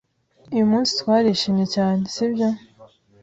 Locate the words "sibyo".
2.13-2.49